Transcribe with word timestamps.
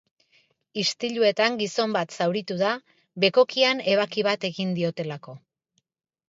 Istiluetan 0.83 1.57
gizon 1.59 1.93
bat 1.97 2.15
zauritu 2.17 2.57
da, 2.63 2.71
bekokian 3.25 3.85
ebaki 3.93 4.25
bat 4.29 4.49
egin 4.51 4.73
diotelako. 4.81 5.37